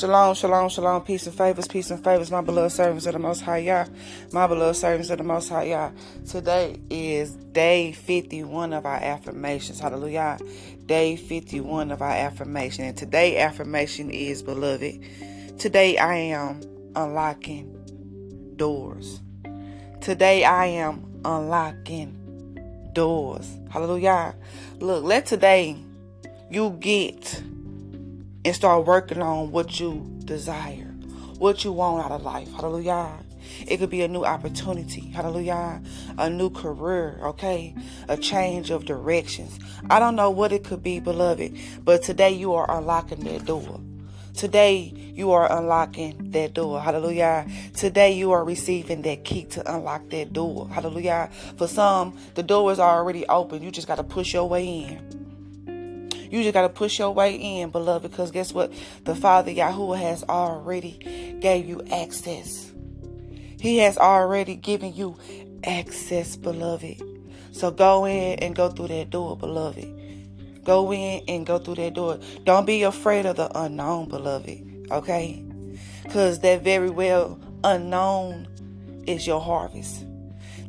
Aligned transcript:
Shalom, 0.00 0.34
shalom, 0.34 0.70
shalom, 0.70 1.02
peace 1.02 1.26
and 1.26 1.36
favors, 1.36 1.68
peace 1.68 1.90
and 1.90 2.02
favors, 2.02 2.30
my 2.30 2.40
beloved 2.40 2.72
servants 2.72 3.04
of 3.04 3.12
the 3.12 3.18
Most 3.18 3.42
High 3.42 3.58
Yah, 3.58 3.84
my 4.32 4.46
beloved 4.46 4.78
servants 4.78 5.10
of 5.10 5.18
the 5.18 5.24
Most 5.24 5.50
High 5.50 5.64
Yah. 5.64 5.90
Today 6.26 6.80
is 6.88 7.34
day 7.34 7.92
51 7.92 8.72
of 8.72 8.86
our 8.86 8.96
affirmations. 8.96 9.78
Hallelujah. 9.78 10.38
Day 10.86 11.16
51 11.16 11.90
of 11.90 12.00
our 12.00 12.12
affirmation. 12.12 12.86
And 12.86 12.96
today 12.96 13.36
affirmation 13.40 14.10
is, 14.10 14.42
beloved, 14.42 15.04
today 15.58 15.98
I 15.98 16.14
am 16.14 16.62
unlocking 16.96 18.54
doors. 18.56 19.20
Today 20.00 20.44
I 20.44 20.64
am 20.64 21.20
unlocking 21.26 22.88
doors. 22.94 23.54
Hallelujah. 23.68 24.34
Look, 24.78 25.04
let 25.04 25.26
today 25.26 25.76
you 26.50 26.70
get 26.80 27.42
and 28.44 28.54
start 28.54 28.86
working 28.86 29.20
on 29.20 29.50
what 29.50 29.78
you 29.78 30.06
desire, 30.24 30.94
what 31.38 31.64
you 31.64 31.72
want 31.72 32.04
out 32.04 32.12
of 32.12 32.22
life. 32.22 32.50
Hallelujah. 32.52 33.10
It 33.66 33.78
could 33.78 33.90
be 33.90 34.02
a 34.02 34.08
new 34.08 34.24
opportunity. 34.24 35.00
Hallelujah. 35.10 35.82
A 36.18 36.30
new 36.30 36.50
career. 36.50 37.18
Okay. 37.22 37.74
A 38.08 38.16
change 38.16 38.70
of 38.70 38.84
directions. 38.84 39.58
I 39.88 39.98
don't 39.98 40.16
know 40.16 40.30
what 40.30 40.52
it 40.52 40.64
could 40.64 40.82
be, 40.82 41.00
beloved, 41.00 41.56
but 41.84 42.02
today 42.02 42.30
you 42.30 42.54
are 42.54 42.70
unlocking 42.70 43.20
that 43.24 43.44
door. 43.44 43.80
Today 44.34 44.92
you 45.14 45.32
are 45.32 45.50
unlocking 45.50 46.30
that 46.30 46.54
door. 46.54 46.80
Hallelujah. 46.80 47.46
Today 47.74 48.12
you 48.12 48.30
are 48.30 48.44
receiving 48.44 49.02
that 49.02 49.24
key 49.24 49.44
to 49.46 49.74
unlock 49.74 50.08
that 50.10 50.32
door. 50.32 50.68
Hallelujah. 50.68 51.28
For 51.56 51.66
some, 51.66 52.16
the 52.34 52.42
door 52.42 52.72
is 52.72 52.78
already 52.78 53.26
open. 53.26 53.62
You 53.62 53.70
just 53.70 53.88
got 53.88 53.96
to 53.96 54.04
push 54.04 54.32
your 54.32 54.48
way 54.48 54.66
in. 54.66 55.29
You 56.30 56.42
just 56.42 56.54
got 56.54 56.62
to 56.62 56.68
push 56.68 56.98
your 56.98 57.10
way 57.10 57.34
in, 57.34 57.70
beloved, 57.70 58.08
because 58.08 58.30
guess 58.30 58.54
what? 58.54 58.72
The 59.04 59.16
Father 59.16 59.50
Yahuwah 59.50 59.98
has 59.98 60.22
already 60.24 61.38
gave 61.40 61.68
you 61.68 61.82
access. 61.90 62.70
He 63.58 63.78
has 63.78 63.98
already 63.98 64.54
given 64.54 64.94
you 64.94 65.16
access, 65.64 66.36
beloved. 66.36 67.02
So 67.52 67.70
go 67.70 68.04
in 68.04 68.38
and 68.38 68.54
go 68.54 68.70
through 68.70 68.88
that 68.88 69.10
door, 69.10 69.36
beloved. 69.36 69.86
Go 70.64 70.92
in 70.92 71.22
and 71.26 71.44
go 71.44 71.58
through 71.58 71.74
that 71.76 71.94
door. 71.94 72.20
Don't 72.44 72.64
be 72.64 72.84
afraid 72.84 73.26
of 73.26 73.36
the 73.36 73.50
unknown, 73.58 74.08
beloved. 74.08 74.88
Okay? 74.90 75.44
Because 76.04 76.40
that 76.40 76.62
very 76.62 76.90
well 76.90 77.38
unknown 77.64 78.46
is 79.06 79.26
your 79.26 79.40
harvest. 79.40 80.04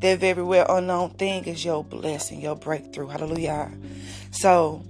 That 0.00 0.18
very 0.18 0.42
well 0.42 0.66
unknown 0.68 1.10
thing 1.10 1.44
is 1.44 1.64
your 1.64 1.84
blessing, 1.84 2.40
your 2.40 2.56
breakthrough. 2.56 3.08
Hallelujah. 3.08 3.70
So 4.30 4.82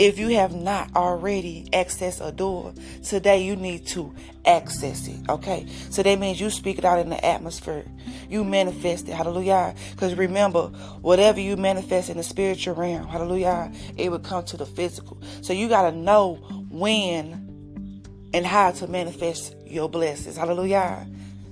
if 0.00 0.18
you 0.18 0.28
have 0.30 0.54
not 0.54 0.96
already 0.96 1.68
accessed 1.74 2.26
a 2.26 2.32
door, 2.32 2.72
today 3.04 3.44
you 3.44 3.54
need 3.54 3.86
to 3.88 4.14
access 4.46 5.06
it. 5.06 5.28
Okay. 5.28 5.66
So 5.90 6.02
that 6.02 6.18
means 6.18 6.40
you 6.40 6.48
speak 6.48 6.78
it 6.78 6.86
out 6.86 6.98
in 6.98 7.10
the 7.10 7.22
atmosphere. 7.22 7.84
You 8.30 8.42
manifest 8.42 9.06
it. 9.10 9.12
Hallelujah. 9.12 9.74
Because 9.90 10.14
remember, 10.14 10.68
whatever 11.02 11.38
you 11.38 11.58
manifest 11.58 12.08
in 12.08 12.16
the 12.16 12.22
spiritual 12.22 12.76
realm, 12.76 13.08
hallelujah, 13.08 13.70
it 13.98 14.10
will 14.10 14.20
come 14.20 14.42
to 14.46 14.56
the 14.56 14.64
physical. 14.64 15.20
So 15.42 15.52
you 15.52 15.68
got 15.68 15.90
to 15.90 15.94
know 15.94 16.36
when 16.70 18.00
and 18.32 18.46
how 18.46 18.70
to 18.70 18.86
manifest 18.86 19.54
your 19.66 19.90
blessings. 19.90 20.38
Hallelujah. 20.38 21.06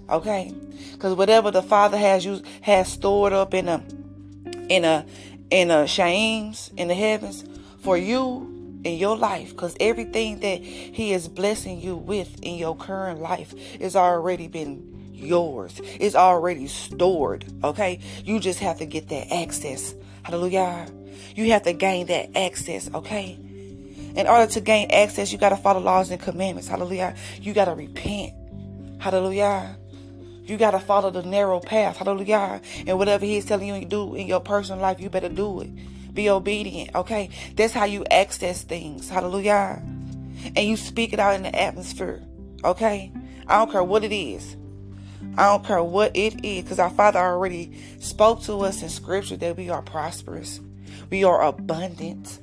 Okay. 0.09 0.55
Because 0.93 1.15
whatever 1.15 1.51
the 1.51 1.63
Father 1.63 1.99
has 1.99 2.25
you 2.25 2.41
has 2.63 2.91
stored 2.91 3.35
up 3.35 3.53
in 3.53 3.69
a 3.69 3.85
in 4.71 4.87
a 4.87 5.05
in 5.51 5.71
a 5.71 5.87
shames 5.87 6.71
in 6.77 6.89
the 6.89 6.95
heavens 6.95 7.45
for 7.81 7.97
you 7.97 8.81
in 8.85 8.97
your 8.99 9.17
life 9.17 9.51
because 9.51 9.77
everything 9.81 10.41
that 10.41 10.63
he 10.63 11.13
is 11.13 11.29
blessing 11.29 11.81
you 11.81 11.97
with 11.97 12.41
in 12.43 12.57
your 12.57 12.77
current 12.77 13.21
life 13.21 13.55
is 13.81 13.97
already 13.97 14.47
been 14.47 15.11
yours. 15.13 15.81
It's 15.85 16.15
already 16.15 16.67
stored 16.69 17.45
okay? 17.65 18.01
You 18.25 18.41
just 18.41 18.61
have 18.61 18.79
to 18.79 18.87
get 18.87 19.09
that 19.09 19.33
access. 19.33 19.95
Hallelujah. 20.23 20.87
You 21.35 21.51
have 21.53 21.63
to 21.65 21.73
gain 21.73 22.07
that 22.07 22.37
access 22.37 22.93
okay? 22.95 23.39
In 24.15 24.27
order 24.27 24.51
to 24.53 24.61
gain 24.61 24.91
access 24.91 25.33
you 25.33 25.39
got 25.39 25.51
to 25.51 25.57
follow 25.57 25.81
laws 25.81 26.11
and 26.11 26.21
commandments. 26.21 26.69
Hallelujah. 26.69 27.15
You 27.41 27.55
got 27.55 27.67
to 27.67 27.75
repent. 27.75 28.33
Hallelujah 29.01 29.77
you 30.49 30.57
got 30.57 30.73
to 30.73 30.81
follow 30.81 31.11
the 31.11 31.23
narrow 31.23 31.61
path 31.61 31.99
hallelujah 31.99 32.61
and 32.87 32.99
whatever 32.99 33.25
he's 33.25 33.45
telling 33.45 33.69
you 33.69 33.81
to 33.81 33.87
do 33.87 34.15
in 34.15 34.27
your 34.27 34.41
personal 34.41 34.81
life 34.81 34.99
you 35.01 35.11
better 35.11 35.29
do 35.29 35.61
it 35.61 35.71
be 36.19 36.29
obedient, 36.29 36.95
okay? 36.97 37.31
That's 37.55 37.73
how 37.73 37.85
you 37.85 38.05
access 38.11 38.65
things. 38.65 39.09
Hallelujah. 39.09 39.81
And 40.57 40.59
you 40.59 40.77
speak 40.77 41.13
it 41.13 41.21
out 41.21 41.37
in 41.37 41.45
the 41.45 41.55
atmosphere, 41.55 42.21
okay? 42.65 43.13
I 43.47 43.59
don't 43.59 43.71
care 43.71 43.85
what 43.85 44.03
it 44.03 44.13
is. 44.13 44.57
I 45.37 45.47
don't 45.47 45.65
care 45.65 45.83
what 45.83 46.17
it 46.17 46.45
is, 46.45 46.65
because 46.65 46.81
our 46.81 46.91
Father 46.91 47.21
already 47.21 47.81
spoke 48.01 48.43
to 48.43 48.61
us 48.61 48.83
in 48.83 48.89
Scripture 48.89 49.37
that 49.37 49.57
we 49.57 49.71
are 49.71 49.83
prosperous, 49.83 50.61
we 51.11 51.23
are 51.23 51.41
abundant. 51.43 52.41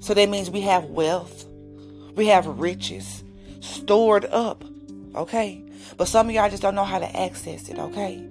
So 0.00 0.12
that 0.12 0.28
means 0.28 0.50
we 0.50 0.60
have 0.60 0.84
wealth, 0.84 1.46
we 2.14 2.26
have 2.26 2.46
riches 2.46 3.24
stored 3.60 4.26
up, 4.26 4.62
okay? 5.14 5.62
But 5.96 6.08
some 6.08 6.28
of 6.28 6.34
y'all 6.34 6.50
just 6.50 6.62
don't 6.62 6.74
know 6.74 6.84
how 6.84 6.98
to 6.98 7.16
access 7.16 7.68
it, 7.68 7.78
okay? 7.78 8.28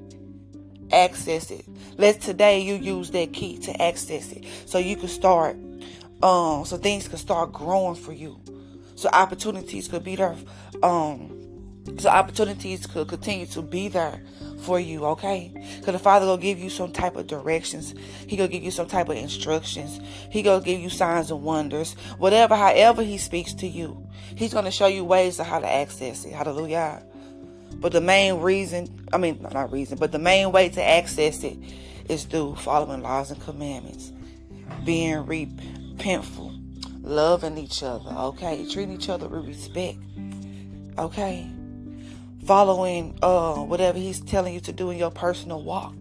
access 0.94 1.52
it. 1.52 1.66
Let's 1.98 2.26
today 2.26 2.62
you 2.62 2.76
use 2.76 3.12
that 3.12 3.34
key 3.34 3.58
to 3.60 3.82
access 3.82 4.32
it 4.32 4.46
so 4.66 4.78
you 4.78 4.96
can 4.96 5.10
start, 5.10 5.58
um, 6.22 6.66
so 6.66 6.78
things 6.78 7.08
can 7.08 7.18
start 7.18 7.52
growing 7.52 7.96
for 7.96 8.14
you. 8.14 8.40
So 8.96 9.10
opportunities 9.12 9.88
could 9.88 10.04
be 10.04 10.16
there, 10.16 10.36
um, 10.84 11.40
so 11.98 12.10
opportunities 12.10 12.86
could 12.86 13.08
continue 13.08 13.46
to 13.48 13.62
be 13.62 13.88
there 13.88 14.22
for 14.60 14.80
you, 14.80 15.06
okay? 15.06 15.52
Because 15.80 15.94
the 15.94 16.00
Father 16.00 16.26
will 16.26 16.38
give 16.38 16.58
you 16.58 16.70
some 16.70 16.92
type 16.92 17.18
of 17.18 17.28
directions. 17.28 17.94
He 18.28 18.38
gonna 18.38 18.48
give 18.48 18.64
you 18.64 18.72
some 18.72 18.88
type 18.88 19.10
of 19.10 19.18
instructions. 19.18 20.00
He 20.32 20.42
gonna 20.42 20.64
give 20.64 20.80
you 20.80 20.90
signs 20.90 21.32
and 21.32 21.44
wonders. 21.44 21.94
Whatever, 22.18 22.56
however 22.56 23.04
He 23.04 23.18
speaks 23.18 23.54
to 23.56 23.68
you, 23.68 24.08
He's 24.36 24.54
gonna 24.54 24.72
show 24.72 24.88
you 24.88 25.04
ways 25.04 25.40
of 25.40 25.48
how 25.48 25.60
to 25.60 25.72
access 25.72 26.26
it. 26.26 26.34
Hallelujah. 26.34 27.04
But 27.76 27.92
the 27.92 28.02
main 28.02 28.40
reason, 28.40 29.08
I 29.12 29.18
mean, 29.18 29.46
not 29.52 29.72
reason, 29.72 29.98
but 29.98 30.12
the 30.12 30.20
main 30.20 30.52
way 30.52 30.70
to 30.70 30.84
access 30.84 31.44
it 31.44 31.58
is 32.08 32.26
through 32.26 32.56
following 32.56 33.02
laws 33.02 33.32
and 33.32 33.42
commandments, 33.42 34.12
being 34.86 35.24
repentful, 35.26 36.60
loving 37.02 37.58
each 37.58 37.84
other, 37.84 38.10
okay, 38.10 38.66
treating 38.70 38.96
each 38.96 39.10
other 39.10 39.28
with 39.28 39.46
respect, 39.46 39.98
okay, 40.98 41.50
following 42.46 43.18
uh, 43.22 43.56
whatever 43.56 43.98
he's 43.98 44.20
telling 44.22 44.54
you 44.54 44.60
to 44.62 44.72
do 44.72 44.90
in 44.90 44.98
your 44.98 45.12
personal 45.12 45.64
walk. 45.64 45.96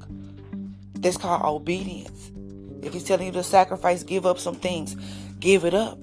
That's 0.94 1.16
called 1.16 1.42
obedience. 1.42 2.30
If 2.82 2.92
he's 2.92 3.04
telling 3.04 3.26
you 3.26 3.32
to 3.32 3.42
sacrifice, 3.42 4.02
give 4.02 4.26
up 4.26 4.38
some 4.38 4.56
things, 4.56 4.96
give 5.40 5.64
it 5.64 5.74
up. 5.74 5.98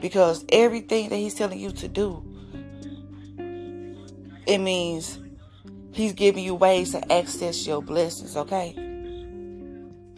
Because 0.00 0.44
everything 0.48 1.08
that 1.10 1.16
he's 1.16 1.34
telling 1.34 1.58
you 1.58 1.72
to 1.72 1.88
do 1.88 2.24
it 4.46 4.58
means 4.58 5.18
He's 5.92 6.12
giving 6.12 6.44
you 6.44 6.54
ways 6.54 6.92
to 6.92 7.12
access 7.12 7.66
your 7.66 7.82
blessings, 7.82 8.36
okay? 8.36 8.74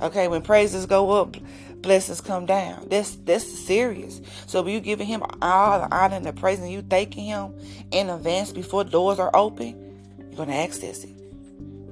Okay, 0.01 0.29
when 0.29 0.43
praises 0.43 0.85
go 0.87 1.11
up, 1.13 1.37
blessings 1.81 2.21
come 2.21 2.45
down. 2.45 2.89
That's 2.89 3.15
that's 3.17 3.47
serious. 3.47 4.21
So 4.47 4.63
when 4.63 4.75
you 4.75 4.81
giving 4.81 5.07
him 5.07 5.23
all 5.41 5.81
the 5.81 5.95
honor 5.95 6.17
and 6.17 6.27
the 6.27 6.33
praise 6.33 6.59
and 6.59 6.71
you 6.71 6.83
thanking 6.83 7.25
him 7.25 7.55
in 7.91 8.11
advance 8.11 8.53
before 8.53 8.85
doors 8.85 9.19
are 9.19 9.31
open, 9.35 9.79
you're 10.19 10.37
gonna 10.37 10.55
access 10.55 11.05
it. 11.05 11.11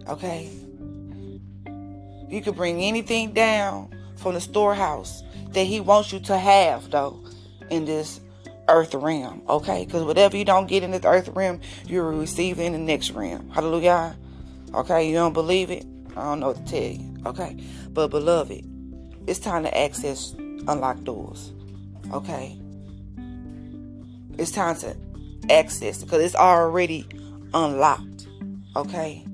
Okay? 0.08 0.50
You 2.28 2.42
can 2.42 2.54
bring 2.54 2.82
anything 2.82 3.32
down 3.32 3.94
from 4.16 4.34
the 4.34 4.40
storehouse 4.40 5.22
that 5.50 5.64
he 5.64 5.80
wants 5.80 6.12
you 6.12 6.20
to 6.20 6.36
have 6.36 6.90
though 6.90 7.24
in 7.70 7.84
this 7.84 8.20
earth 8.68 8.94
realm, 8.94 9.42
okay? 9.48 9.84
Because 9.84 10.04
whatever 10.04 10.36
you 10.36 10.44
don't 10.44 10.66
get 10.66 10.82
in 10.82 10.90
this 10.90 11.04
earth 11.04 11.28
realm, 11.28 11.60
you 11.86 12.02
will 12.02 12.12
receive 12.12 12.58
in 12.58 12.72
the 12.72 12.78
next 12.78 13.10
realm. 13.10 13.50
Hallelujah. 13.50 14.16
Okay, 14.74 15.08
you 15.08 15.14
don't 15.14 15.32
believe 15.32 15.70
it? 15.70 15.84
I 16.16 16.22
don't 16.22 16.40
know 16.40 16.48
what 16.48 16.66
to 16.66 16.70
tell 16.70 16.82
you. 16.82 17.16
Okay. 17.26 17.56
But 17.90 18.08
beloved, 18.08 18.64
it's 19.26 19.38
time 19.38 19.64
to 19.64 19.78
access 19.78 20.32
unlocked 20.32 21.04
doors. 21.04 21.52
Okay. 22.12 22.58
It's 24.38 24.50
time 24.50 24.76
to 24.76 24.96
access 25.50 26.02
because 26.02 26.22
it's 26.22 26.34
already 26.34 27.06
unlocked. 27.52 28.26
Okay. 28.76 29.24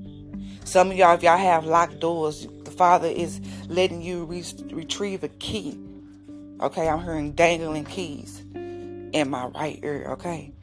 Some 0.65 0.91
of 0.91 0.97
y'all, 0.97 1.15
if 1.15 1.23
y'all 1.23 1.37
have 1.37 1.65
locked 1.65 2.01
doors, 2.01 2.47
the 2.65 2.71
Father 2.71 3.09
is 3.09 3.41
letting 3.69 4.03
you 4.03 4.25
re- 4.25 4.45
retrieve 4.73 5.23
a 5.23 5.29
key. 5.29 5.79
Okay, 6.59 6.89
I'm 6.89 7.03
hearing 7.03 7.33
dangling 7.33 7.85
keys 7.85 8.43
in 8.55 9.29
my 9.29 9.47
right 9.49 9.79
ear, 9.83 10.07
okay? 10.13 10.55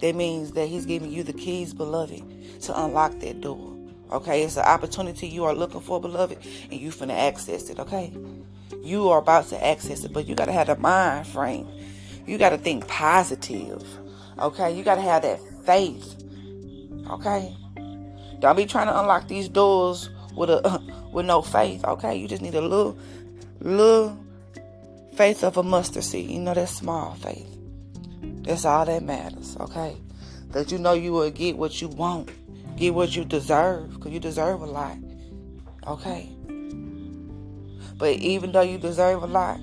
That 0.00 0.14
means 0.14 0.52
that 0.52 0.68
He's 0.68 0.84
giving 0.84 1.10
you 1.10 1.22
the 1.22 1.32
keys, 1.32 1.72
beloved, 1.72 2.22
to 2.62 2.84
unlock 2.84 3.18
that 3.20 3.40
door. 3.40 3.74
Okay, 4.12 4.42
it's 4.42 4.58
an 4.58 4.64
opportunity 4.64 5.28
you 5.28 5.44
are 5.44 5.54
looking 5.54 5.80
for, 5.80 5.98
beloved, 5.98 6.38
and 6.70 6.78
you 6.78 6.90
finna 6.90 7.16
access 7.16 7.70
it, 7.70 7.78
okay? 7.78 8.12
You 8.82 9.08
are 9.08 9.18
about 9.18 9.48
to 9.48 9.64
access 9.64 10.04
it, 10.04 10.12
but 10.12 10.26
you 10.26 10.34
gotta 10.34 10.52
have 10.52 10.66
the 10.66 10.76
mind 10.76 11.26
frame. 11.26 11.66
You 12.26 12.36
gotta 12.36 12.58
think 12.58 12.86
positive. 12.86 13.82
Okay, 14.38 14.76
you 14.76 14.84
gotta 14.84 15.00
have 15.00 15.22
that 15.22 15.40
faith. 15.64 16.22
Okay, 17.08 17.56
don't 18.40 18.56
be 18.56 18.66
trying 18.66 18.88
to 18.88 19.00
unlock 19.00 19.26
these 19.26 19.48
doors 19.48 20.10
with 20.36 20.50
a 20.50 20.82
with 21.12 21.24
no 21.24 21.40
faith. 21.40 21.82
Okay, 21.84 22.16
you 22.16 22.28
just 22.28 22.42
need 22.42 22.54
a 22.54 22.60
little 22.60 22.98
little 23.60 24.18
faith 25.20 25.44
of 25.44 25.58
a 25.58 25.62
mustard 25.62 26.02
seed. 26.02 26.30
You 26.30 26.38
know 26.38 26.54
that 26.54 26.70
small 26.70 27.12
faith. 27.16 27.46
That's 28.42 28.64
all 28.64 28.86
that 28.86 29.02
matters. 29.02 29.54
Okay, 29.60 29.94
that 30.52 30.72
you 30.72 30.78
know 30.78 30.94
you 30.94 31.12
will 31.12 31.30
get 31.30 31.58
what 31.58 31.82
you 31.82 31.88
want, 31.88 32.30
get 32.78 32.94
what 32.94 33.14
you 33.14 33.26
deserve, 33.26 33.92
because 33.92 34.12
you 34.12 34.18
deserve 34.18 34.62
a 34.62 34.64
lot. 34.64 34.96
Okay. 35.86 36.26
But 37.98 38.14
even 38.14 38.52
though 38.52 38.62
you 38.62 38.78
deserve 38.78 39.22
a 39.22 39.26
lot, 39.26 39.60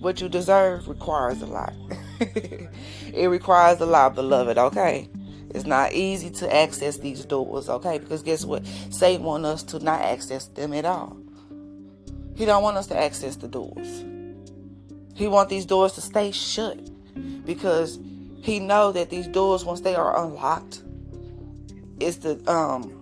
what 0.00 0.20
you 0.20 0.28
deserve 0.28 0.88
requires 0.88 1.42
a 1.42 1.46
lot. 1.46 1.74
it 2.18 3.30
requires 3.30 3.80
a 3.80 3.86
lot, 3.86 4.16
beloved, 4.16 4.58
okay? 4.58 5.08
It's 5.50 5.64
not 5.64 5.92
easy 5.92 6.30
to 6.30 6.52
access 6.52 6.96
these 6.96 7.24
doors, 7.24 7.68
okay? 7.68 7.98
Because 7.98 8.24
guess 8.24 8.44
what? 8.44 8.66
Satan 8.90 9.22
wants 9.22 9.46
us 9.46 9.62
to 9.62 9.78
not 9.78 10.00
access 10.00 10.46
them 10.48 10.72
at 10.72 10.84
all. 10.84 11.16
He 12.34 12.44
don't 12.46 12.64
want 12.64 12.78
us 12.78 12.88
to 12.88 12.98
access 12.98 13.36
the 13.36 13.46
doors. 13.46 14.04
He 15.18 15.26
want 15.26 15.48
these 15.48 15.66
doors 15.66 15.94
to 15.94 16.00
stay 16.00 16.30
shut 16.30 16.78
because 17.44 17.98
he 18.40 18.60
know 18.60 18.92
that 18.92 19.10
these 19.10 19.26
doors 19.26 19.64
once 19.64 19.80
they 19.80 19.96
are 19.96 20.24
unlocked, 20.24 20.80
it's 21.98 22.18
the 22.18 22.40
um 22.48 22.94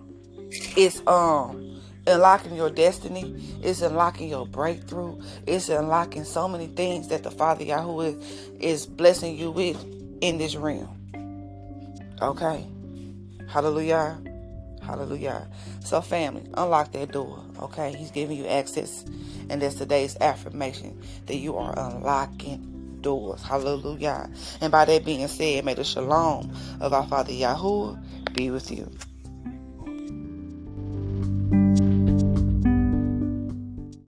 it's 0.75 1.05
um 1.05 1.79
unlocking 2.07 2.55
your 2.55 2.71
destiny. 2.71 3.59
It's 3.61 3.83
unlocking 3.83 4.29
your 4.29 4.47
breakthrough. 4.47 5.21
It's 5.45 5.69
unlocking 5.69 6.23
so 6.23 6.47
many 6.47 6.65
things 6.65 7.09
that 7.09 7.21
the 7.21 7.29
Father 7.29 7.65
Yahweh 7.65 8.13
is 8.59 8.87
blessing 8.87 9.37
you 9.37 9.51
with 9.51 9.77
in 10.21 10.39
this 10.39 10.55
realm. 10.55 10.89
Okay? 12.19 12.65
Hallelujah. 13.47 14.17
Hallelujah. 14.87 15.49
So, 15.83 15.99
family, 15.99 16.43
unlock 16.53 16.93
that 16.93 17.11
door. 17.11 17.43
Okay? 17.59 17.93
He's 17.93 18.09
giving 18.09 18.37
you 18.37 18.47
access. 18.47 19.03
And 19.49 19.61
that's 19.61 19.75
today's 19.75 20.15
affirmation 20.21 20.97
that 21.25 21.35
you 21.35 21.57
are 21.57 21.77
unlocking 21.77 22.99
doors. 23.01 23.43
Hallelujah. 23.43 24.29
And 24.61 24.71
by 24.71 24.85
that 24.85 25.03
being 25.03 25.27
said, 25.27 25.65
may 25.65 25.73
the 25.73 25.83
shalom 25.83 26.55
of 26.79 26.93
our 26.93 27.05
Father 27.05 27.33
Yahweh 27.33 27.97
be 28.33 28.49
with 28.49 28.71
you. 28.71 28.89